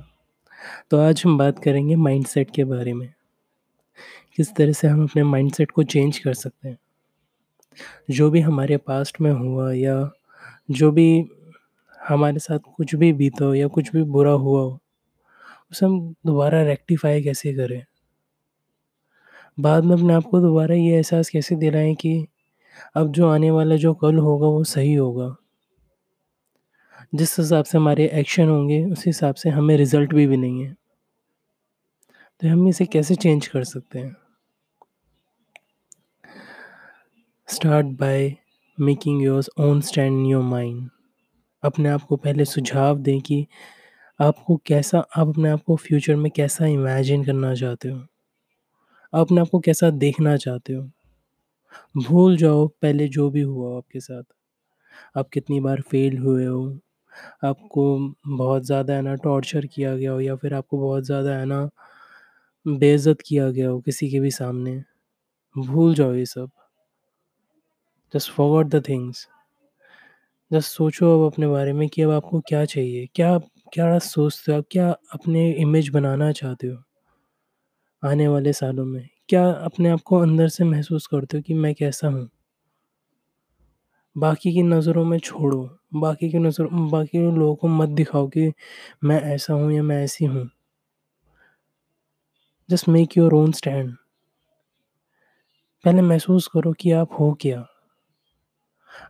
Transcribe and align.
तो 0.90 0.98
आज 0.98 1.22
हम 1.26 1.38
बात 1.38 1.58
करेंगे 1.58 1.96
माइंडसेट 1.96 2.50
के 2.50 2.64
बारे 2.64 2.92
में। 2.92 3.12
किस 4.36 4.54
तरह 4.54 4.72
से 4.72 4.88
हम 4.88 5.04
अपने 5.04 5.22
माइंडसेट 5.22 5.70
को 5.70 5.82
चेंज 5.82 6.18
कर 6.18 6.34
सकते 6.34 6.68
हैं। 6.68 6.78
जो 8.10 8.30
भी 8.30 8.40
हमारे 8.40 8.76
पास्ट 8.76 9.20
में 9.20 9.32
हुआ 9.32 9.72
या 9.72 10.10
जो 10.70 10.90
भी 10.90 11.28
हमारे 12.08 12.38
साथ 12.38 12.58
कुछ 12.76 12.94
भी 12.94 13.12
बीता 13.12 13.44
हो 13.44 13.54
या 13.54 13.66
कुछ 13.66 13.92
भी 13.92 14.02
बुरा 14.02 14.32
हुआ 14.32 14.60
हो, 14.60 14.80
उसे 15.72 15.86
हम 15.86 16.14
दोबारा 16.26 16.62
रेक्टिफ़ाई 16.62 17.22
कैसे 17.22 17.54
करें? 17.54 17.84
बाद 19.60 19.84
में 19.84 19.96
अपने 19.96 20.14
आप 20.14 20.24
को 20.24 20.40
दोबारा 20.40 20.74
ये 20.74 20.96
एहसास 20.96 21.30
कैसे 21.30 21.56
दिलाएँ 21.56 21.94
कि 21.94 22.26
अब 22.94 23.12
जो 23.12 23.28
आने 23.28 23.50
वाला 23.50 23.76
जो 23.76 23.94
कल 23.94 24.18
होगा 24.18 24.46
वो 24.46 24.64
सही 24.64 24.94
होगा। 24.94 25.36
जिस 27.14 27.38
हिसाब 27.38 27.64
से 27.64 27.78
हमारे 27.78 28.08
एक्शन 28.08 28.48
होंगे 28.48 28.84
उस 28.84 29.06
हिसाब 29.06 29.34
से 29.34 29.50
हमें 29.50 29.76
रिज़ल्ट 29.76 30.14
भी 30.14 30.26
मिलेंगे। 30.26 30.72
तो 32.40 32.48
हम 32.48 32.68
इसे 32.68 32.86
कैसे 32.86 33.14
चेंज 33.14 33.46
कर 33.46 33.64
सकते 33.64 33.98
हैं? 33.98 34.16
Start 37.48 37.86
by 37.86 38.36
making 38.80 39.22
yours 39.22 39.50
own 39.60 39.80
stand 39.80 40.20
in 40.20 40.26
your 40.26 40.42
mind. 40.42 40.90
अपने 41.62 41.88
आप 41.88 42.02
को 42.02 42.16
पहले 42.16 42.44
सुझाव 42.44 42.98
दें 42.98 43.20
कि 43.20 43.46
आपको 44.20 44.56
कैसा 44.56 44.98
आप 44.98 45.28
अपने 45.28 45.48
आप 45.48 45.62
को 45.62 45.76
फ्यूचर 45.76 46.16
में 46.16 46.32
कैसा 46.36 46.66
इमेजिन 46.66 47.24
करना 47.24 47.54
चाहते 47.54 47.88
हो? 47.88 47.98
आप 49.14 49.20
अपने 49.20 49.40
आप 49.40 49.48
को 49.48 49.60
कैसा 49.60 49.90
देखना 49.90 50.36
चाहते 50.36 50.72
हो? 50.72 50.90
भूल 51.96 52.36
जाओ 52.36 52.68
पहले 52.68 53.08
जो 53.08 53.30
भी 53.30 53.40
हुआ 53.40 53.76
आपके 53.76 54.00
साथ। 54.00 54.22
आप 55.16 55.28
कितनी 55.28 55.60
बार 55.60 55.80
फेल 55.80 56.18
हुए 56.18 56.46
हो, 56.46 56.78
आपको 57.44 58.14
बहुत 58.28 58.64
ज़्यादा 58.66 58.94
है 58.94 59.02
ना 59.02 59.14
टॉर्चर 59.14 59.66
किया 59.66 59.96
गया 59.96 60.12
हो 60.12 60.20
या 60.20 60.36
फिर 60.36 60.54
आपको 60.54 60.78
बहुत 60.78 61.04
ज़्यादा 61.04 61.36
है 61.38 61.44
ना 61.44 61.68
बेइज़्ज़त 62.66 63.20
किया 63.26 63.50
गया 63.50 63.68
हो 63.68 63.80
किसी 63.80 64.10
के 64.10 64.20
भी 64.20 64.30
सामने। 64.30 64.82
भूल 65.56 65.94
जाओ 65.94 66.14
ये 66.14 66.26
सब। 66.26 66.50
Just 68.14 68.30
forgot 68.32 68.66
the 68.66 68.82
things. 68.88 69.26
Just 70.50 70.68
सोचो 70.70 71.06
अब 71.20 71.32
अपने 71.32 71.46
बारे 71.46 71.72
में 71.72 71.88
कि 71.88 72.02
अब 72.02 72.10
आपको 72.10 72.40
क्या 72.40 72.64
चाहिए? 72.64 73.08
क्या 73.14 73.38
क्या 73.74 73.98
सोचते 73.98 74.52
हो 74.52 74.58
आप? 74.58 74.64
क्या 74.70 74.90
अपने 74.90 75.50
इमेज 75.52 75.88
बनाना 75.88 76.32
चाहते 76.32 76.66
हो? 76.66 76.82
आने 78.02 78.28
वाले 78.28 78.52
सालों 78.52 78.84
में? 78.84 79.08
क्या 79.28 79.44
अपने 79.50 79.90
आप 79.90 80.00
को 80.04 80.18
अंदर 80.18 80.48
से 80.48 80.64
महसूस 80.64 81.06
करते 81.06 81.36
हो 81.36 81.42
कि 81.42 81.54
मैं 81.54 81.74
कैसा 81.74 82.08
हूँ? 82.08 82.28
बाकी 84.16 84.52
की 84.52 84.62
नज़रों 84.62 85.04
में 85.04 85.18
छोड़ो। 85.18 85.79
बाकी 85.94 86.30
की 86.30 86.38
नज़रों, 86.38 86.90
बाकी 86.90 87.18
लोगों 87.18 87.54
को 87.54 87.68
मत 87.68 87.88
दिखाओ 87.88 88.28
कि 88.28 88.52
मैं 89.04 89.20
ऐसा 89.22 89.54
हूँ 89.54 89.72
या 89.72 89.82
मैं 89.82 90.04
ऐसी 90.04 90.24
हूँ। 90.24 90.50
Just 92.68 92.88
make 92.88 93.16
your 93.16 93.34
own 93.34 93.52
stand. 93.52 93.96
पहले 95.84 96.02
महसूस 96.02 96.46
करो 96.46 96.72
कि 96.72 96.92
आप 96.92 97.08
हो 97.20 97.38
क्या? 97.40 97.66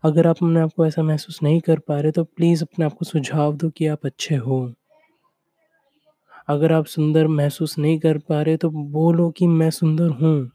अगर 0.05 0.27
आप 0.27 0.37
अपने 0.37 0.61
आप 0.61 0.71
को 0.77 0.87
ऐसा 0.87 1.03
महसूस 1.03 1.43
नहीं 1.43 1.61
कर 1.61 1.79
पा 1.79 2.01
रहे 2.01 2.13
तो 2.13 2.25
प्लीज़ 2.25 2.65
अपने 2.65 2.85
आप 2.85 2.93
को 2.93 3.05
सुझाव 3.05 3.57
दो 3.57 3.71
कि 3.71 3.87
आप 3.87 4.07
अच्छे 4.07 4.35
हो। 4.37 4.75
अगर 6.49 6.73
आप 6.73 6.87
सुंदर 6.87 7.27
महसूस 7.27 7.79
नहीं 7.79 7.99
कर 7.99 8.19
पा 8.19 8.43
रहे 8.43 8.57
तो 8.57 8.71
बोलो 8.71 9.31
कि 9.31 9.47
मैं 9.47 9.71
सुंदर 9.71 10.09
हूँ। 10.09 10.51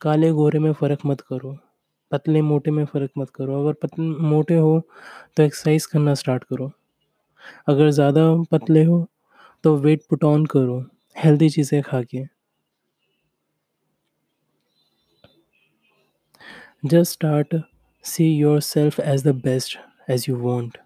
काले-गोरे 0.00 0.58
में 0.58 0.72
फ़र्क 0.72 0.98
मत 1.06 1.20
करो। 1.20 1.58
पतले-मोटे 2.12 2.70
में 2.70 2.84
फ़र्क 2.86 3.10
मत 3.18 3.30
करो। 3.34 3.62
अगर 3.62 3.72
पत 3.82 3.98
मोटे 4.00 4.56
हो 4.58 4.80
तो 5.36 5.42
एक्सरसाइज़ 5.42 5.88
करना 5.92 6.14
स्टार्ट 6.16 6.44
करो। 6.44 6.70
अगर 7.68 7.90
ज़्यादा 7.90 8.24
पतले 8.52 8.84
हो 8.84 9.06
तो 9.64 9.76
वेट 9.78 10.02
पुट 10.10 10.24
ऑन 10.24 10.46
करो, 10.46 10.80
हेल्दी 11.16 11.50
चीज़ें 11.50 11.82
खा 11.82 12.02
के। 12.04 12.24
Just 16.84 17.12
start 17.12 17.56
see 18.04 18.24
yourself 18.28 19.00
as 19.00 19.28
the 19.28 19.34
best 19.44 19.78
as 20.10 20.24
you 20.28 20.36
want. 20.38 20.78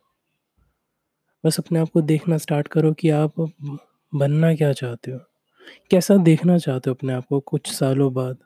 बस 1.45 1.59
अपने 1.59 1.79
आप 1.79 1.89
को 1.89 2.01
देखना 2.03 2.37
स्टार्ट 2.39 2.69
करो 2.69 2.93
कि 2.93 3.11
आप 3.11 3.41
बनना 4.13 4.55
क्या 4.55 4.73
चाहते 4.73 5.11
हो? 5.11 5.19
कैसा 5.91 6.17
देखना 6.25 6.59
चाहते 6.59 6.91
हो 6.91 6.95
अपने 6.95 7.13
आप 7.13 7.27
को 7.27 7.41
कुछ 7.47 7.73
सालों 7.73 8.13
बाद? 8.15 8.39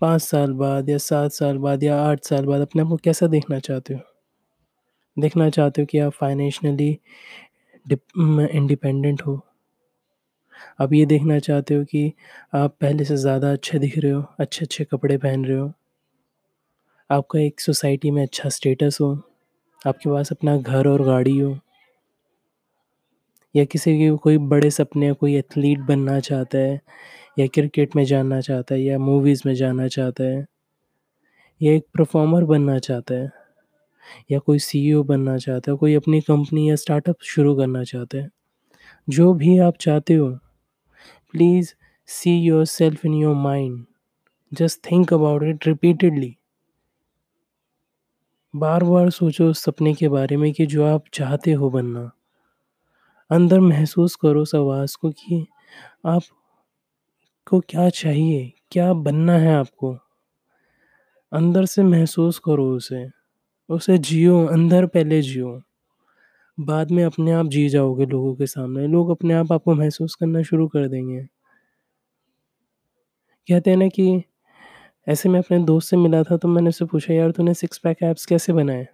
5 0.00 0.22
साल 0.22 0.52
बाद 0.52 0.88
या 0.88 0.98
7 0.98 1.30
साल 1.32 1.58
बाद 1.58 1.82
या 1.82 1.96
8 2.00 2.24
साल 2.24 2.46
बाद 2.46 2.60
अपने 2.60 2.82
आप 2.82 2.88
को 2.88 2.96
कैसा 2.96 3.26
देखना 3.26 3.58
चाहते 3.58 3.94
हो? 3.94 4.00
देखना 5.16 5.48
चाहते 5.50 5.82
हो 5.82 5.86
कि 5.86 5.98
आप 5.98 6.12
फाइनेंशियली 6.12 6.98
डिप 7.86 8.00
इंडिपेंडेंट 8.52 9.22
हो? 9.22 9.40
आप 10.80 10.92
ये 10.92 11.04
देखना 11.06 11.38
चाहते 11.38 11.74
हो 11.74 11.84
कि 11.84 12.12
आप 12.54 12.76
पहले 12.80 13.04
से 13.04 13.16
ज़्यादा 13.16 13.52
अच्छे 13.52 13.78
दिख 13.78 13.98
रहे 13.98 14.12
हो, 14.12 14.24
अच्छे-अच्छे 14.40 14.84
कपड़े 14.84 15.18
पहन 15.18 15.44
रहे 15.44 15.58
हो? 15.58 15.72
आपका 17.10 17.38
एक 17.40 17.60
सोसाइटी 17.60 18.10
में 18.10 18.22
अच्छा 18.22 18.48
स्टेटस 18.48 18.98
हो? 19.00 19.12
आपके 19.86 20.10
पास 20.10 20.32
अपना 20.32 20.56
घर 20.58 20.88
और 20.88 21.02
गाड़ी 21.02 21.38
हो? 21.38 21.58
या 23.54 23.64
किसी 23.64 23.92
के 23.98 24.10
कोई 24.16 24.38
बड़े 24.48 24.70
सपने 24.70 25.12
कोई 25.12 25.34
एथलीट 25.36 25.78
बनना 25.80 26.18
चाहता 26.20 26.58
है 26.58 26.80
या 27.38 27.46
क्रिकेट 27.46 27.96
में 27.96 28.04
जाना 28.04 28.40
चाहता 28.40 28.74
है 28.74 28.82
या 28.82 28.98
मूवीज़ 28.98 29.42
में 29.46 29.54
जाना 29.54 29.88
चाहता 29.88 30.24
है 30.24 30.46
या 31.60 31.72
एक 31.72 31.84
परफॉर्मर 31.98 32.44
बनना 32.44 32.78
चाहता 32.78 33.14
है 33.14 33.32
या 34.30 34.38
कोई 34.38 34.58
सीईओ 34.58 35.02
बनना 35.02 35.38
चाहता 35.38 35.72
है, 35.72 35.76
कोई 35.78 35.94
अपनी 35.94 36.20
कंपनी 36.20 36.70
या 36.70 36.76
स्टार्टअप 36.76 37.16
शुरू 37.22 37.56
करना 37.56 37.84
चाहता 37.84 38.18
है। 38.18 38.30
जो 39.08 39.34
भी 39.34 39.58
आप 39.58 39.74
चाहते 39.80 40.14
हो, 40.14 40.30
please 41.32 41.74
see 42.06 42.38
your 42.40 42.64
self 42.64 43.06
in 43.06 43.14
your 43.14 43.36
mind. 43.36 43.86
Just 44.52 44.80
think 44.90 45.14
about 45.14 45.42
it 45.42 45.66
repeatedly. 45.66 46.36
बार-बार 48.54 49.10
सोचो 49.10 49.50
उस 49.50 49.62
सपने 49.64 49.94
के 49.94 50.08
बारे 50.08 50.36
में 50.36 50.52
कि 50.52 50.66
जो 50.66 50.84
आप 50.84 51.04
चाहते 51.14 51.52
हो 51.52 51.70
बनना। 51.70 52.10
अंदर 53.30 53.60
महसूस 53.60 54.14
करो 54.16 54.42
उस 54.42 54.54
आवाज़ 54.54 54.96
को 55.00 55.10
कि 55.10 55.46
आपको 57.46 57.60
क्या 57.60 57.88
चाहिए? 57.88 58.52
क्या 58.72 58.92
बनना 58.92 59.32
है 59.32 59.56
आपको? 59.56 59.98
अंदर 61.32 61.64
से 61.64 61.82
महसूस 61.82 62.38
करो 62.38 62.76
उसे। 62.76 63.10
उसे 63.68 63.98
जियो, 63.98 64.46
अंदर 64.46 64.86
पहले 64.86 65.22
जियो। 65.22 65.62
बाद 66.60 66.90
में 66.90 67.04
अपने 67.04 67.32
आप 67.32 67.46
जी 67.46 67.68
जाओगे 67.68 68.06
लोगों 68.06 68.34
के 68.34 68.46
सामने। 68.46 68.86
लोग 68.86 69.10
अपने 69.10 69.34
आप 69.34 69.52
आपको 69.52 69.74
महसूस 69.74 70.14
करना 70.14 70.42
शुरू 70.42 70.68
कर 70.68 70.88
देंगे। 70.88 71.20
कहते 73.48 73.70
हैं 73.70 73.76
ना 73.76 73.88
कि 73.88 74.22
ऐसे 75.08 75.28
मैं 75.28 75.40
अपने 75.40 75.58
दोस्त 75.58 75.90
से 75.90 75.96
मिला 75.96 76.22
था 76.22 76.36
तो 76.36 76.48
मैंने 76.48 76.68
उससे 76.68 76.84
पूछा 76.84 77.14
यार 77.14 77.30
तूने 77.30 77.54
सिक्स 77.54 77.78
पैक 77.78 77.96
एब्स 78.02 78.26
कैसे 78.26 78.52
बनाए? 78.52 78.88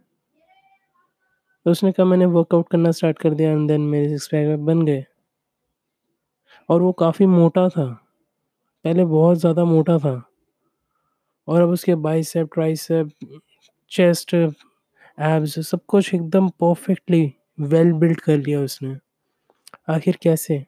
तो 1.64 1.70
उसने 1.70 1.92
कहा 1.92 2.06
मैंने 2.06 2.26
वर्कआउट 2.26 2.68
करना 2.70 2.91
स्टार्ट 2.91 3.18
कर 3.18 3.34
दिया 3.34 3.50
एंड 3.50 3.68
देन 3.68 3.80
मेरे 3.80 4.08
सिक्स 4.08 4.26
पैक 4.26 4.58
बन 4.58 4.82
गए। 4.82 5.04
और 6.68 6.82
वो 6.82 6.92
काफ़ी 6.92 7.26
मोटा 7.26 7.68
था। 7.68 8.01
पहले 8.84 9.04
बहुत 9.04 9.38
ज़्यादा 9.38 9.65
मोटा 9.65 9.98
था। 9.98 10.22
और 11.48 11.60
अब 11.62 11.69
उसके 11.69 11.94
बाइसेप, 11.94 12.48
ट्राइसेप, 12.54 13.10
चेस्ट, 13.93 14.34
एब्स 15.19 15.59
सब 15.69 15.81
कुछ 15.87 16.15
एकदम 16.15 16.48
परफेक्टली 16.48 17.32
वेल 17.60 17.92
बिल्ट 17.92 18.21
कर 18.21 18.37
लिया 18.38 18.60
उसने। 18.60 18.97
आखिर 19.88 20.19
कैसे? 20.22 20.65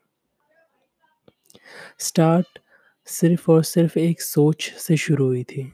स्टार्ट 1.98 2.58
सिर्फ़ 3.08 3.50
और 3.52 3.62
सिर्फ़ 3.62 3.98
एक 3.98 4.22
सोच 4.22 4.70
से 4.78 4.96
शुरू 4.96 5.26
हुई 5.26 5.42
थी। 5.44 5.72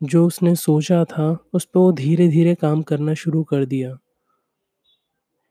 जो 0.00 0.26
उसने 0.26 0.54
सोचा 0.54 1.04
था, 1.04 1.38
उस 1.54 1.64
पे 1.64 1.78
वो 1.78 1.92
धीरे-धीरे 1.92 2.54
काम 2.54 2.82
करना 2.82 3.14
शुरू 3.14 3.42
कर 3.44 3.64
दिया। 3.64 3.98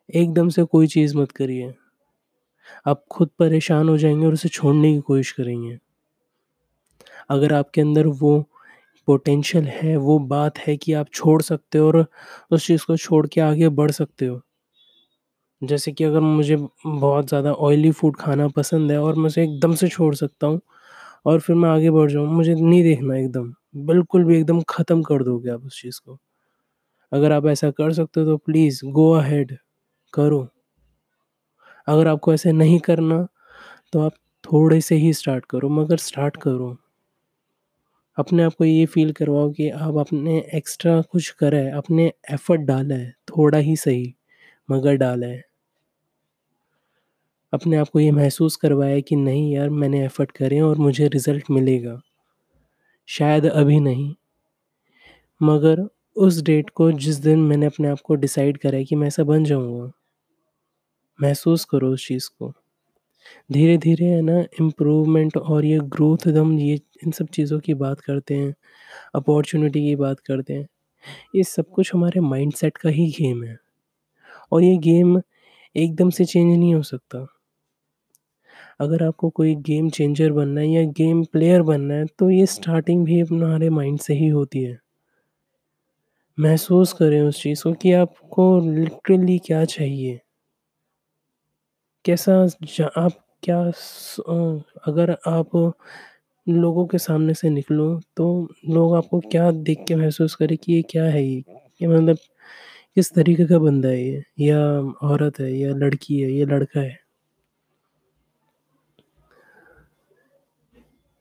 एकदम 0.10 0.50
से 0.50 0.64
कोई 0.64 0.88
चीज़ 0.88 1.18
मत 1.18 1.32
करिए। 1.32 1.74
आप 2.86 3.04
खुद 3.12 3.30
परेशान 3.40 3.90
हो 3.90 3.98
जाएँगे 3.98 4.26
और 4.26 4.34
उसे 4.34 4.50
छोड़ने 4.50 4.94
की 4.94 5.00
कोशिश 5.04 5.32
करेंगे। 5.34 5.78
अगर 7.30 7.54
आपके 7.54 7.82
अंदर 7.82 8.08
वो 8.16 8.40
पोटेंशियल 9.08 9.66
है, 9.68 9.96
वो 9.98 10.20
बात 10.28 10.58
है 10.60 10.76
कि 10.78 10.94
आप 10.96 11.08
छोड़ 11.14 11.42
सकते 11.44 11.78
हो 11.78 11.88
और 11.88 12.06
उस 12.52 12.68
चीज़ 12.68 12.86
को 12.88 12.98
छोड़ 12.98 13.26
के 13.28 13.42
आगे 13.42 13.70
बढ़ 13.72 13.92
सकते 13.94 14.26
हो। 14.26 14.42
जैसे 15.62 15.92
कि 15.92 16.04
अगर 16.04 16.20
मुझे 16.20 16.56
बहुत 16.86 17.28
ज़्यादा 17.28 17.52
ऑयली 17.54 17.92
फ़ूड 17.92 18.16
खाना 18.18 18.48
पसंद 18.50 18.92
है 18.92 18.98
और 19.00 19.16
मैं 19.16 19.26
उसे 19.26 19.44
एकदम 19.44 19.74
से 19.76 19.88
छोड़ 19.90 20.14
सकता 20.16 20.48
हूँ 20.48 20.60
और 21.26 21.40
फिर 21.40 21.56
मैं 21.56 21.70
आगे 21.70 21.92
बढ़ 21.92 22.12
जाऊँ, 22.12 22.28
मुझे 22.28 22.54
नहीं 22.56 22.84
देखना 22.84 23.18
एकदम, 23.18 23.54
बिल्कुल 23.78 24.24
भी 24.26 24.38
एकदम 24.38 24.62
ख़त्म 24.70 25.02
कर 25.04 25.24
दोगे 25.24 25.50
आप 25.52 25.66
उस 25.66 25.82
चीज़ 25.82 26.00
को। 26.02 26.18
अगर 27.12 27.32
आप 27.32 27.46
ऐसा 27.48 27.72
कर 27.74 27.94
सकते 27.94 28.20
हो 28.20 28.26
तो 28.28 28.38
प्लीज़ 28.40 28.82
गो 28.88 29.12
अहेड 29.14 29.58
करो। 30.14 30.48
अगर 31.88 32.08
आपको 32.08 32.34
ऐसे 32.34 32.52
नहीं 32.54 32.80
करना, 32.80 33.28
तो 33.94 34.02
आप 34.02 34.14
थोड़े 34.44 34.82
से 34.82 34.96
ही 34.98 35.14
स्टार्ट 35.14 35.46
करो 35.46 35.70
मगर 35.74 35.98
स्टार्ट 36.00 36.38
करो। 36.38 36.78
अपने 38.18 38.44
आप 38.44 38.54
को 38.54 38.66
ये 38.66 38.86
फ़ील 38.86 39.12
करवाओ 39.12 39.52
कि 39.52 39.70
आप 39.70 39.98
अपने 39.98 40.38
एक्स्ट्रा 40.54 41.02
कुछ 41.02 41.30
करा 41.40 41.60
आपने 41.78 42.12
एफ़र्ट 42.32 42.62
डाला 42.62 42.96
है, 42.96 43.12
थोड़ा 43.30 43.58
ही 43.60 43.76
सही 43.76 44.14
मगर 44.70 44.96
डाला 44.98 45.28
है। 45.28 45.44
अपने 47.54 47.78
आप 47.78 47.90
को 47.90 48.00
ये 48.00 48.12
महसूस 48.12 48.56
करवाया 48.56 49.00
कि 49.00 49.16
नहीं 49.16 49.54
यार 49.54 49.70
मैंने 49.70 50.04
एफ़र्ट 50.06 50.32
करे 50.32 50.60
और 50.62 50.78
मुझे 50.78 51.08
रिज़ल्ट 51.08 51.52
मिलेगा। 51.52 52.02
शायद 53.10 53.46
अभी 53.46 53.80
नहीं 53.80 54.14
मगर 55.42 55.82
उस 56.16 56.42
डेट 56.42 56.70
को 56.70 56.92
जिस 56.92 57.16
दिन 57.18 57.40
मैंने 57.42 57.66
अपने 57.66 57.88
आप 57.88 58.00
को 58.02 58.16
डिसाइड 58.16 58.58
करा 58.58 58.82
कि 58.84 58.96
मैं 58.96 59.08
ऐसा 59.08 59.24
बन 59.24 59.44
जाऊँगा। 59.44 59.92
महसूस 61.20 61.66
करो 61.66 61.94
उस 61.94 62.08
चीज़ 62.08 62.30
को। 62.40 62.54
धीरे-धीरे 63.52 64.06
है 64.06 64.22
ना 64.22 64.40
इम्प्रूवमेंट 64.62 65.38
और 65.38 65.66
ये 65.66 65.80
ग्रोथ 65.80 66.28
एकदम 66.28 66.60
ये 66.60 66.76
इन 67.06 67.12
सब 67.12 67.28
चीज़ों 67.28 67.60
की 67.60 67.74
बात 67.76 68.00
करते 68.02 68.36
हैं, 68.36 68.54
अपॉर्चुनिटी 69.16 69.82
की 69.82 69.96
बात 69.96 70.20
करते 70.20 70.54
हैं। 70.54 70.68
ये 71.36 71.44
सब 71.44 71.70
कुछ 71.70 71.96
हमारे 71.96 72.22
माइंडसेट 72.22 72.78
का 72.78 72.90
ही 72.90 73.08
गेम 73.12 73.44
है 73.44 73.58
और 74.52 74.64
ये 74.64 74.78
गेम 74.78 75.22
एकदम 75.76 76.10
से 76.10 76.26
चेंज 76.26 76.58
नहीं 76.60 76.76
हो 76.76 76.84
सकता। 76.84 77.28
अगर 78.80 79.04
आपको 79.04 79.30
कोई 79.30 79.56
गेम 79.56 79.90
चेंजर 79.90 80.32
बनना 80.32 80.62
है 80.62 80.68
या 80.68 80.84
गेम 80.92 81.24
प्लेयर 81.24 81.62
बनना 81.62 81.94
है 81.94 82.06
तो 82.20 82.30
ये 82.30 82.46
स्टार्टिंग 82.46 83.06
भी 83.06 83.20
हमारे 83.20 83.70
माइंड 83.70 84.00
से 84.00 84.14
ही 84.14 84.28
होती 84.28 84.64
है। 84.64 84.80
महसूस 86.38 86.94
करें 86.94 87.22
उस 87.22 87.42
चीज़ 87.44 87.64
को 87.64 87.74
कि 87.74 87.92
आपको 87.94 88.46
लिटरली 88.74 89.38
क्या 89.40 89.66
चाहिए। 89.66 90.20
कैसा 92.06 92.34
आप 92.98 93.12
क्या 93.44 93.72
स 93.76 94.20
अगर 94.88 95.12
आप 95.28 95.56
लोगों 96.48 96.86
के 96.88 96.98
सामने 96.98 97.34
से 97.34 97.50
निकलो 97.50 98.02
तो 98.18 98.26
लोग 98.70 98.96
आपको 98.96 99.20
क्या 99.20 99.52
देख 99.52 99.86
के 99.88 99.96
महसूस 99.96 100.36
करें 100.36 100.58
कि 100.58 100.74
ये 100.74 100.82
क्या 100.82 101.04
है 101.06 101.24
ये? 101.26 101.44
ये 101.82 101.88
मतलब 101.88 102.18
किस 102.96 103.14
तरीके 103.14 103.46
का 103.46 103.60
बंदा 103.60 103.90
है 103.90 104.04
ये? 104.04 104.24
या 104.40 104.60
औरत 105.04 105.40
है, 105.40 105.54
या 105.54 105.74
लड़की 105.76 106.20
है, 106.20 106.32
या 106.32 106.46
लड़का 106.46 106.80
है? 106.82 107.00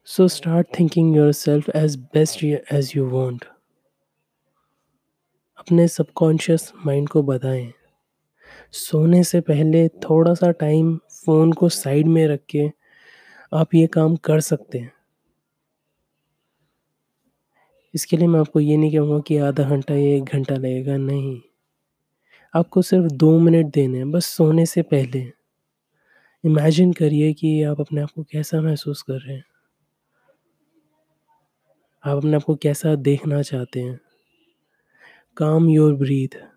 So 0.08 0.26
start 0.28 0.66
thinking 0.72 1.14
yourself 1.14 1.68
as 1.74 1.96
best 1.96 2.42
y 2.42 2.58
as 2.70 2.94
you 2.94 3.08
want. 3.08 3.44
अपने 5.58 5.88
सबकॉन्शियस 5.88 6.72
माइंड 6.86 7.08
को 7.08 7.22
बताएँ। 7.22 7.72
सोने 8.74 9.24
से 9.24 9.40
पहले 9.40 9.88
थोड़ा-सा 9.88 10.50
टाइम 10.50 10.96
फ़ोन 10.96 11.52
को 11.52 11.68
साइड 11.68 12.06
में 12.06 12.26
रख 12.26 12.40
के 12.50 12.70
आप 13.52 13.74
ये 13.74 13.86
काम 13.86 14.16
कर 14.16 14.40
सकते 14.40 14.78
हैं। 14.78 14.92
इसके 17.94 18.16
लिए 18.16 18.26
मैं 18.26 18.40
आपको 18.40 18.60
ये 18.60 18.76
नहीं 18.76 18.92
कहूँगा 18.92 19.18
कि 19.20 19.36
आधा 19.36 19.64
घंटा 19.64 19.94
या 19.94 20.16
1 20.16 20.24
घंटा 20.24 20.54
लगेगा, 20.54 20.96
नहीं। 20.96 21.40
आपको 22.54 22.82
सिर्फ़ 22.82 23.06
2 23.14 23.38
मिनट 23.40 23.66
देने 23.66 23.98
हैं 23.98 24.10
बस 24.10 24.26
सोने 24.26 24.66
से 24.66 24.82
पहले। 24.82 25.32
इमेजिन 26.44 26.92
करिए 26.92 27.32
कि 27.32 27.62
आप 27.62 27.80
अपने 27.80 28.00
आप 28.00 28.10
को 28.10 28.22
कैसा 28.22 28.60
महसूस 28.60 29.02
कर 29.02 29.14
रहे 29.14 29.36
हैं। 29.36 29.44
आप 32.04 32.16
अपने 32.16 32.36
आप 32.36 32.42
को 32.42 32.54
कैसा 32.54 32.94
देखना 32.94 33.42
चाहते 33.42 33.80
हैं। 33.80 34.00
काम 35.36 35.68
योर 35.68 35.94
ब्रीथ। 35.94 36.51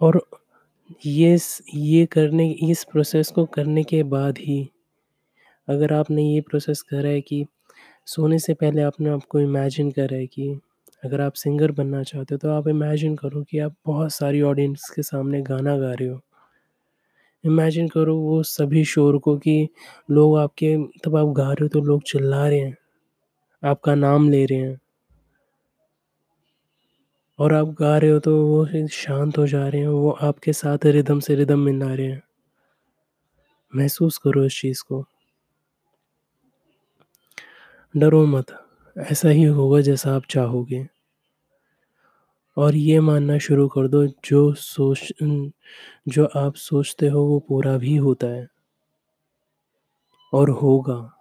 और 0.00 0.20
ये 1.06 1.38
ये 1.74 2.04
करने 2.06 2.48
इस 2.70 2.84
प्रोसेस 2.84 3.30
को 3.30 3.44
करने 3.46 3.82
के 3.84 4.02
बाद 4.04 4.38
ही 4.38 4.60
अगर 5.68 5.92
आपने 5.92 6.24
ये 6.24 6.40
प्रोसेस 6.40 6.82
करा 6.82 7.08
है 7.08 7.20
कि 7.20 7.46
सोने 8.06 8.38
से 8.38 8.54
पहले 8.54 8.82
आपने 8.82 9.10
आपको 9.10 9.40
इमेजिन 9.40 9.90
करा 9.90 10.16
है 10.16 10.26
कि 10.26 10.48
अगर 11.04 11.20
आप 11.20 11.32
सिंगर 11.34 11.72
बनना 11.72 12.02
चाहते 12.02 12.34
हो 12.34 12.38
तो 12.38 12.50
आप 12.50 12.68
इमेजिन 12.68 13.16
करो 13.16 13.42
कि 13.42 13.58
आप 13.58 13.74
बहुत 13.86 14.12
सारी 14.12 14.42
ऑडियंस 14.42 14.90
के 14.96 15.02
सामने 15.02 15.42
गाना 15.42 15.76
गा 15.78 15.92
रहे 15.92 16.08
हो। 16.08 16.20
इमेजिन 17.44 17.88
करो 17.88 18.16
वो 18.18 18.42
सभी 18.44 18.84
शोर 18.86 19.18
को 19.18 19.36
कि 19.38 19.68
लोग 20.10 20.38
आपके 20.38 20.76
तब 21.04 21.16
आप 21.16 21.28
गा 21.36 21.44
रहे 21.44 21.64
हो 21.64 21.68
तो 21.68 21.80
लोग 21.82 22.02
चिल्ला 22.06 22.48
रहे 22.48 22.58
हैं, 22.60 22.76
आपका 23.62 23.94
नाम 23.94 24.30
ले 24.30 24.44
रहे 24.46 24.58
हैं। 24.58 24.78
और 27.38 27.54
आप 27.54 27.66
गा 27.66 27.98
रहे 27.98 28.10
हो 28.10 28.18
तो 28.18 28.46
वो 28.46 28.88
शांत 28.88 29.38
हो 29.38 29.46
जा 29.46 29.68
रहे 29.68 29.80
हैं, 29.80 29.88
वो 29.88 30.10
आपके 30.10 30.52
साथ 30.52 30.78
रिदम 30.86 31.20
से 31.20 31.34
रिदम 31.34 31.58
मिला 31.58 31.94
रहे 31.94 32.06
हैं। 32.06 32.22
महसूस 33.74 34.18
करो 34.18 34.44
इस 34.44 34.60
चीज़ 34.60 34.82
को। 34.84 35.06
डरो 37.96 38.26
मत, 38.26 38.46
ऐसा 38.98 39.28
ही 39.28 39.42
होगा 39.42 39.80
जैसा 39.80 40.16
आप 40.16 40.22
चाहोगे। 40.30 40.86
और 42.56 42.76
ये 42.76 43.00
मानना 43.00 43.38
शुरू 43.38 43.68
कर 43.68 43.88
दो 43.88 44.06
जो 44.06 44.54
सोच 44.54 45.12
जो 46.08 46.24
आप 46.24 46.54
सोचते 46.54 47.08
हो 47.08 47.22
वो 47.24 47.38
पूरा 47.38 47.78
भी 47.78 47.96
होता 47.96 48.26
है। 48.26 48.48
और 50.32 50.50
होगा। 50.50 51.12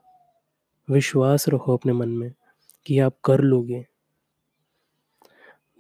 विश्वास 0.90 1.50
रखो 1.50 1.78
अपने 1.78 1.94
मन 1.94 2.10
में 2.10 2.34
कि 2.86 3.00
आप 3.00 3.16
कर 3.26 3.40
लोगे। 3.42 3.86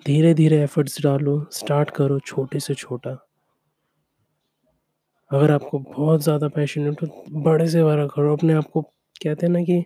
धीरे-धीरे 0.01 0.57
एफ़र्ट्स 0.63 1.01
डालो, 1.03 1.35
स्टार्ट 1.51 1.89
करो 1.89 2.19
छोटे 2.19 2.59
से 2.59 2.73
छोटा। 2.73 3.17
अगर 5.31 5.51
आपको 5.51 5.79
बहुत 5.79 6.21
ज़्यादा 6.23 6.47
पैशनेट 6.47 7.01
हो, 7.03 7.07
बड़े 7.41 7.67
से 7.69 7.83
बड़ा 7.83 8.05
करो, 8.07 8.33
अपने 8.33 8.53
आप 8.53 8.65
को 8.73 8.81
कहते 9.23 9.45
हैं 9.45 9.53
ना 9.53 9.63
कि 9.63 9.83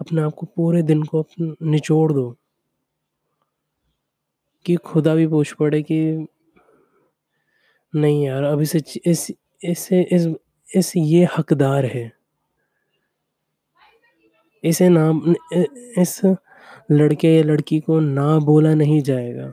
अपने 0.00 0.22
आप 0.22 0.34
को 0.34 0.46
पूरे 0.46 0.82
दिन 0.82 1.02
को 1.02 1.24
निचोड़ 1.40 2.12
दो। 2.12 2.36
कि 4.66 4.76
खुदा 4.76 5.14
भी 5.14 5.26
पूछ 5.26 5.52
पड़े 5.52 5.82
कि 5.82 6.26
नहीं 7.94 8.24
यार 8.26 8.60
इसे 8.62 8.80
च 8.80 8.98
इस 9.06 9.30
इसे 9.64 10.02
इस 10.12 10.26
इस 10.68 10.92
ये 10.96 11.28
हकदार 11.38 11.84
है। 11.86 12.10
इसे 14.64 14.88
नाम 14.88 15.34
इस 15.98 16.20
लड़के 16.90 17.34
या 17.36 17.42
लड़की 17.44 17.80
को 17.80 18.00
ना 18.00 18.38
बोला 18.44 18.74
नहीं 18.74 19.00
जाएगा। 19.02 19.52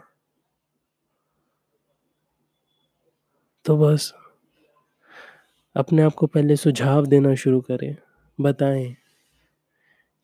तो 3.65 3.77
बस 3.77 4.13
अपने 5.75 6.01
आप 6.01 6.13
को 6.13 6.27
पहले 6.27 6.55
सुझाव 6.55 7.05
देना 7.05 7.33
शुरू 7.35 7.61
करें, 7.61 7.95
बताएँ 8.39 8.95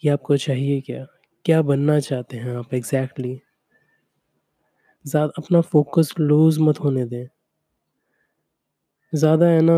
कि 0.03 0.09
आपको 0.09 0.37
चाहिए 0.37 0.79
क्या? 0.81 1.05
क्या 1.45 1.61
बनना 1.63 1.99
चाहते 2.01 2.37
हैं 2.37 2.55
आप 2.57 2.73
एग्ज़ैक्टली? 2.73 3.39
ज़्यादा 5.05 5.33
अपना 5.37 5.61
फ़ोकस 5.63 6.13
लूज़ 6.19 6.59
मत 6.61 6.79
होने 6.79 7.05
दें। 7.05 7.25
ज़्यादा 9.13 9.45
है 9.45 9.61
ना 9.61 9.75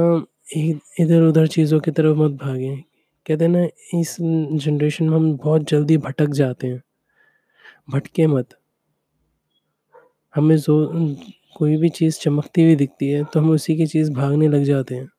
इधर-उधर 0.99 1.47
चीज़ों 1.47 1.79
की 1.79 1.91
तरफ़ 1.91 2.17
मत 2.17 2.31
भागें। 2.41 2.81
कहते 3.25 3.45
हैं 3.45 3.51
ना 3.51 3.63
इस 3.93 4.15
जनरेशन 4.21 5.09
में 5.09 5.15
हम 5.17 5.35
बहुत 5.37 5.69
जल्दी 5.69 5.97
भटक 5.99 6.29
जाते 6.33 6.67
हैं। 6.67 6.81
भटके 7.87 8.27
मत। 8.27 8.57
हमें 10.33 10.57
जो 10.57 10.75
कोई 11.57 11.77
भी 11.77 11.89
चीज़ 11.89 12.19
चमकती 12.19 12.63
हुई 12.63 12.75
दिखती 12.75 13.09
है 13.09 13.23
तो 13.23 13.39
हम 13.39 13.49
उसी 13.49 13.75
की 13.77 13.87
चीज़ 13.87 14.11
भागने 14.11 14.47
लग 14.47 14.63
जाते 14.63 14.95
हैं। 14.95 15.09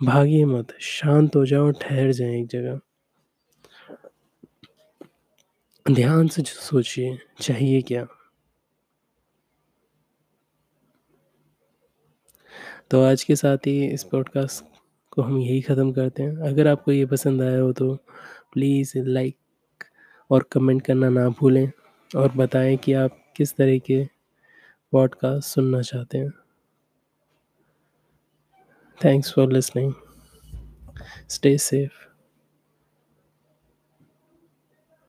भागिए 0.00 0.44
मत, 0.44 0.72
शांत 0.80 1.36
हो 1.36 1.44
जाओ 1.46 1.70
ठहर 1.72 2.12
जाए 2.12 2.38
एक 2.40 2.46
जगह। 2.46 2.80
ध्यान 5.86 6.28
से 6.28 6.42
सोचिए, 6.42 7.18
चाहिए 7.40 7.80
क्या? 7.82 8.06
तो 12.90 13.02
आज 13.02 13.24
के 13.24 13.36
साथ 13.36 13.66
ही 13.66 13.84
इस 13.86 14.04
पॉडकास्ट 14.04 14.64
को 15.12 15.22
हम 15.22 15.38
यही 15.38 15.60
ख़त्म 15.60 15.92
करते 15.92 16.22
हैं। 16.22 16.36
अगर 16.48 16.68
आपको 16.68 16.92
ये 16.92 17.06
पसंद 17.06 17.42
आया 17.42 17.60
हो 17.60 17.72
तो 17.72 17.94
प्लीज़ 18.52 18.92
लाइक 18.98 19.36
और 20.32 20.42
कमेंट 20.52 20.82
करना 20.82 21.08
ना 21.08 21.28
भूलें 21.28 21.72
और 22.16 22.32
बताएँ 22.32 22.76
कि 22.76 22.92
आप 22.92 23.32
किस 23.36 23.56
तरह 23.56 23.78
के 23.78 24.04
पॉडकास्ट 24.92 25.48
सुनना 25.48 25.82
चाहते 25.82 26.18
हैं। 26.18 26.32
Thanks 29.04 29.32
for 29.32 29.52
listening. 29.52 29.92
Stay 31.28 31.58
safe. 31.58 32.11